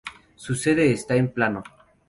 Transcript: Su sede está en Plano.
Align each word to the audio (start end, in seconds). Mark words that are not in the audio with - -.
Su 0.35 0.55
sede 0.55 0.91
está 0.91 1.15
en 1.15 1.31
Plano. 1.31 1.61